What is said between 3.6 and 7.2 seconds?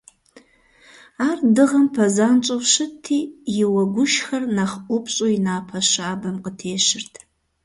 и уэгушхэр нэхъ ӀупщӀу и напэ щабэм къытещырт.